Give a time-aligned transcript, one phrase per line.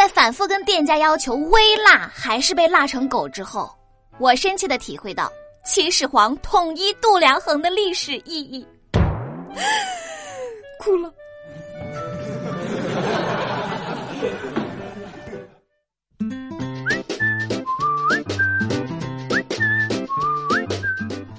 [0.00, 3.70] 在反复跟店家要求微辣，还是被辣成狗之后，
[4.16, 5.30] 我深切的体会到
[5.62, 8.66] 秦始皇统一度量衡的历史意义。
[10.80, 11.12] 哭了。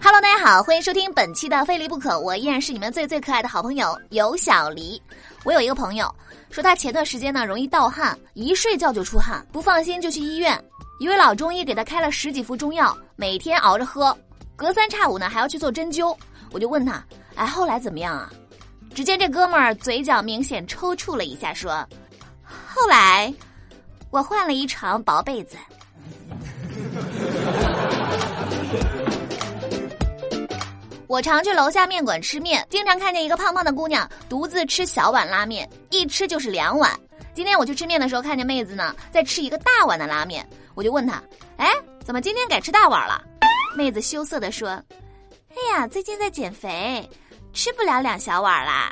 [0.03, 5.01] Hello，大家好，欢迎收听本期的《非离不可》，我依然是你们最最可爱的好朋友尤小黎。
[5.43, 6.13] 我有一个朋友
[6.49, 10.61] 说，他前段时间呢容易盗汗，一睡觉就出汗，不放心就去医院。
[10.99, 14.15] 一位老中医给他开了十几副中药，每天熬着喝，
[14.55, 16.15] 隔三差五呢还要去做针灸。
[16.51, 17.03] 我就问他，
[17.35, 18.31] 哎，后来怎么样啊？
[18.93, 21.87] 只见这哥们儿嘴角明显抽搐了一下，说
[22.43, 23.33] ：“后来
[24.11, 25.57] 我换了一床薄被子。”
[31.11, 36.97] 我常去楼下面馆吃面，经常看见一个胖胖的姑娘独自吃小碗拉面，一吃就是两碗。
[37.33, 41.21] 今天我去吃面的时候，看见妹子呢在吃一个大碗的拉面，我就问她
[41.59, 41.69] ：“哎，
[42.01, 43.21] 怎么今天改吃大碗了？”
[43.75, 44.69] 妹子羞涩地说
[45.51, 47.05] ：“哎呀，最近在减肥，
[47.51, 48.89] 吃不了两小碗啦。”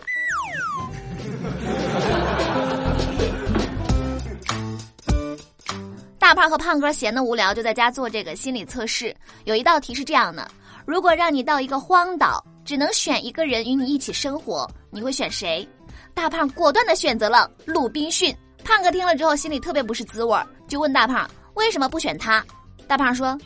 [6.19, 9.15] 大胖和胖哥闲得无聊，就在家做这个心理测试。
[9.45, 10.45] 有一道题是这样的。
[10.89, 15.69] 如果让你到一个荒岛，只能选一个人与你一起生活，你会选谁？
[16.15, 18.35] 大胖果断的选择了鲁滨逊。
[18.63, 22.43] 胖哥听了之后，心里特别不是滋味儿，就问大胖为什么不选他。
[22.87, 23.37] 大胖说：“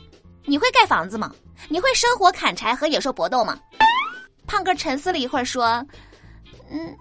[0.47, 1.35] 你会盖房子吗？
[1.67, 3.59] 你会生火砍柴和野兽搏斗吗？”
[4.47, 5.85] 胖哥沉思了一会儿说
[6.71, 6.95] ：“嗯，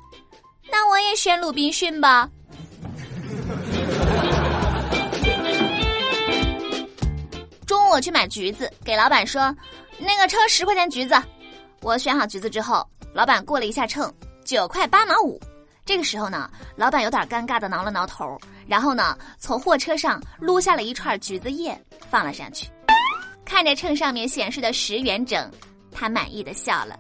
[0.73, 2.29] 那我也选鲁滨逊吧。”
[7.65, 9.55] 中午我去买橘子，给老板说。
[9.99, 11.15] 那个称十块钱橘子，
[11.81, 14.13] 我选好橘子之后，老板过了一下秤，
[14.45, 15.41] 九块八毛五。
[15.85, 21.77] 这个时候呢，老板有点尴尬的挠了挠头，然后呢，从货车上撸下了一串橘子叶
[22.09, 22.69] 放了上去，
[23.45, 25.51] 看着秤上面显示的十元整，
[25.91, 26.99] 他满意的笑了。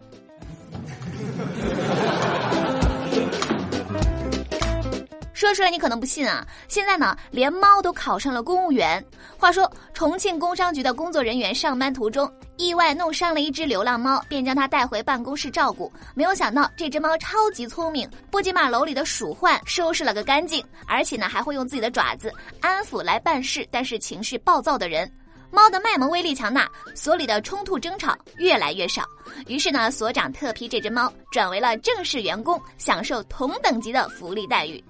[5.43, 6.47] 说出来你可能不信啊！
[6.69, 9.05] 现在呢，连猫都考上了公务员。
[9.37, 15.93] 话说，重庆工商局的工作人员上班途中意外弄伤了一只流浪猫，便将它带回办公室照顾。
[16.15, 25.11] 没有想到，这只猫超级聪明，不仅把楼里的鼠患收拾了个干净，而且呢，还会用自己的爪子安抚来办事但是情绪暴躁的人。
[25.51, 29.03] 猫的卖萌威力强大，所里的冲突争吵越来越少。
[29.49, 34.83] 于是呢，所长特批这只猫转为了正式员工，享受同等级的福利待遇。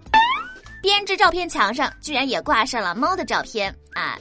[0.83, 4.19] 编织照片墙上居然也挂上了猫的照片啊！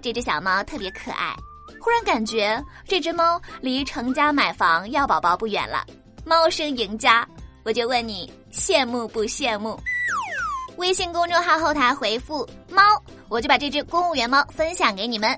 [0.00, 1.34] 这只小猫特别可爱，
[1.80, 5.84] 忽然感觉这只猫离成家买房要宝宝不远了。
[6.24, 7.26] 猫生赢家，
[7.64, 9.76] 我就问你羡慕不羡慕？
[10.76, 12.82] 微信公众号后台回复“猫”，
[13.28, 15.36] 我就把这只公务员猫分享给你们。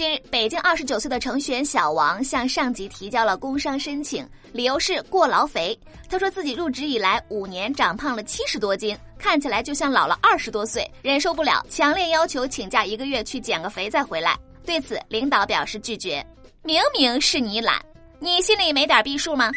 [0.00, 5.78] 近日，北京二十九岁的程序员小王向上级提交了工伤申请，理由是过劳肥。
[6.08, 14.34] 他说自己入职以来五年长胖了七十多斤，看起来就像老了二十多岁，忍受不了，强烈要求请假一个月去减个肥再回来。
[14.64, 16.26] 对此，领导表示拒绝。
[16.62, 17.78] 明明是你懒，
[18.20, 19.50] 你心里没点逼数吗？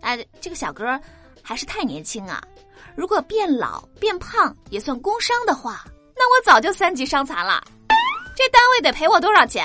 [0.00, 0.98] 哎，这个小哥
[1.42, 2.42] 还是太年轻啊！
[2.96, 5.84] 如果变老变胖也算工伤的话，
[6.16, 7.62] 那我早就三级伤残了。
[8.42, 9.64] 这单位得赔我多少钱？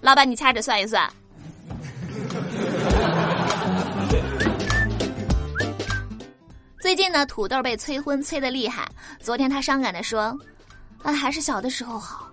[0.00, 1.06] 老板，你掐指算一算。
[6.82, 8.84] 最近呢，土豆被催婚催的厉害。
[9.20, 10.36] 昨天他伤感的说
[11.04, 12.28] ：“啊，还是小的时候好。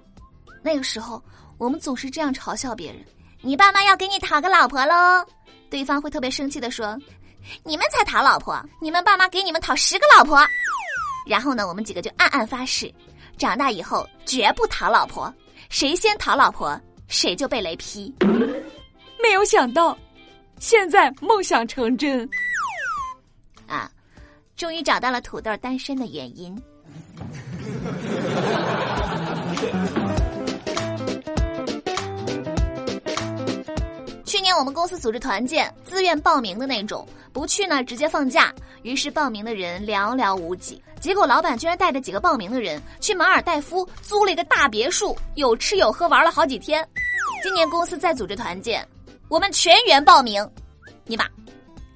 [0.63, 1.23] 那个时候
[1.59, 3.05] 我们总是这样嘲笑别人：
[3.41, 5.23] 你爸妈要给你讨个老婆喽。
[5.69, 6.97] 对方会特别生气的说：
[7.63, 10.43] 你们才讨老婆，你们爸妈给你们讨十个老婆。
[11.27, 12.91] 然后呢，我们几个就暗暗发誓，
[13.37, 15.31] 长大以后绝不讨老婆。”
[15.69, 18.13] 谁先讨老婆，谁就被雷劈。
[19.21, 19.97] 没有想到，
[20.59, 22.29] 现在梦想成真。
[23.67, 23.89] 啊，
[24.55, 26.55] 终于找到了土豆单身的原因。
[34.57, 38.53] 我们公司组织团建，自愿报名的那种，不去呢直接放假。
[38.81, 40.81] 于是报名的人寥寥无几。
[40.99, 46.87] 结果老板居然带着几个报名的人去马尔代夫租了一个大别墅，有吃有喝玩了好几天。
[47.41, 48.85] 今年公司再组织团建，
[49.27, 50.47] 我们全员报名。
[51.05, 51.25] 尼玛！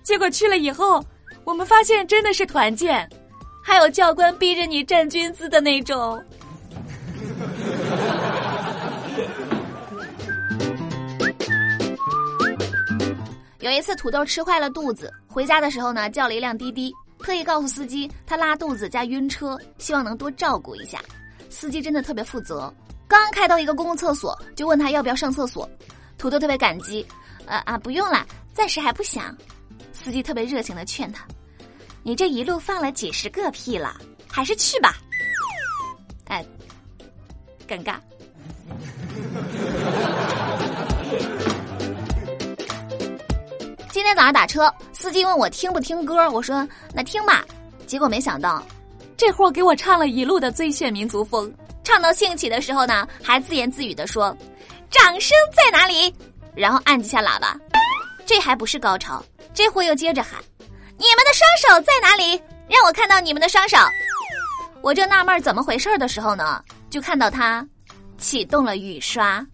[0.04, 1.04] 结果去了以后，
[1.46, 3.08] 我们发现真的是团建，
[3.64, 6.22] 还有教官逼着你站军姿的那种。
[13.60, 16.94] 有一次土豆吃坏了肚子，回家的时候呢叫了一辆滴滴。
[17.20, 21.02] 特意告诉司机他拉肚子加晕车，希望能多照顾一下。
[21.50, 22.72] 司机真的特别负责，
[23.08, 25.68] 刚开到一个公共厕所，就问他要不要上厕所。
[26.20, 27.04] 土豆特别感激，
[27.48, 28.24] 啊啊，不用了，
[28.54, 29.36] 暂时还不想。
[29.92, 31.26] 司机特别热情的劝他
[32.04, 34.96] ：“你这一路放了几十个屁了，还是去吧。”
[36.30, 36.46] 哎，
[37.68, 37.96] 尴尬。
[44.08, 47.44] 天早上打车，司机问我听不听歌，我说那听吧。
[47.86, 48.64] 结果没想到，
[49.18, 54.34] 这货给我唱了一路的最炫民族风，唱到兴起的时候呢，还自言自语的说
[54.90, 56.14] ：“掌声在哪里？”
[56.56, 57.60] 然后按几下喇叭。
[58.26, 59.22] 这还不是高潮，
[59.54, 60.40] 这货又接着喊
[60.98, 62.42] ：“你们的双手在哪里？
[62.70, 63.76] 让我看到你们的双手。”
[64.82, 67.68] 我正纳闷怎么回事的时候呢，就看到他
[68.18, 69.46] 启动了雨刷。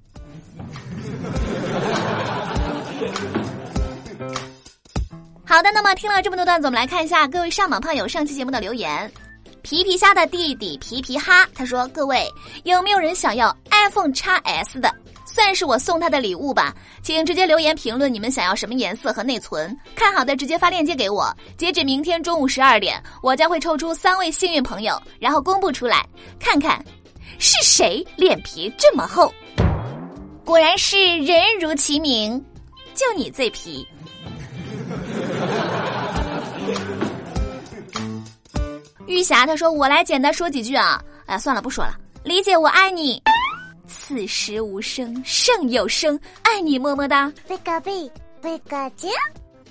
[5.53, 9.11] 好的，那么听了这么多段子，我们来看一下各位上榜胖友上期节目的留言。
[9.61, 12.27] 皮皮虾的弟弟皮皮哈他说：“各位
[12.63, 14.91] 有没有人想要 iPhone x S 的？
[15.27, 16.73] 算是我送他的礼物吧，
[17.03, 21.31] 请直接留言评论你们想要什么颜色和内存，看好的直接发链接给我。
[21.56, 26.03] 截止明天中午十二点，我将会抽出三位幸运朋友，然后公布出来，
[26.39, 26.83] 看看
[27.38, 29.31] 是谁脸皮这么厚。
[30.44, 32.44] 果然是人如其名，
[32.95, 33.88] 就你最皮。”
[39.05, 41.95] 玉霞她说：“我来简单说几句啊，哎，算了，不说了。
[42.23, 43.21] 理解，我爱你。
[43.88, 47.31] 此时无声胜有声，爱你么么哒。
[47.47, 48.09] 贝个贝，
[48.41, 49.09] 贝个姐，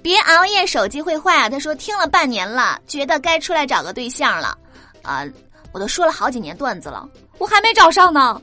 [0.03, 4.57] 别熬夜，手机会坏啊。”他说：“听了半年了，觉得该出来找个对象了。
[5.03, 5.25] 啊，
[5.73, 7.09] 我都说了好几年段子了，
[7.39, 8.41] 我还没找上呢。”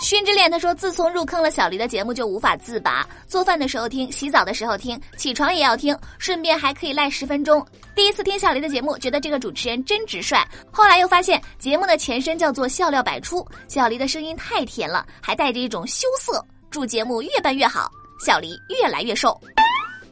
[0.00, 3.06] 熏之恋他说：“自从入坑了小黎的节目，就无法自拔。
[3.26, 7.64] 做饭的时候听，洗澡的时候听，起床也要听，顺便还可以赖十分钟。
[7.94, 10.38] 第一次听小黎的节目，觉得这个主持人真直率。
[10.72, 13.46] 后来又发现节目的前身叫做笑料百出。
[13.68, 16.42] 小黎的声音太甜了，还带着一种羞涩。
[16.70, 17.90] 祝节目越办越好，
[18.24, 19.38] 小黎越来越瘦。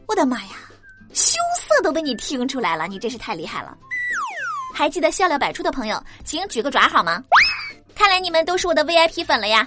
[0.07, 0.51] 我的妈呀，
[1.15, 3.75] 羞涩都被你听出来了，你真是太厉害了。
[4.75, 7.25] 还记得笑料百出的朋友，请举个爪好吗？
[7.95, 9.67] 看来你们都是我的 VIP 粉了呀。”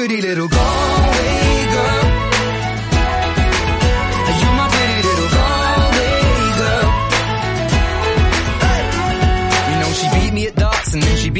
[0.00, 1.39] pretty little Galway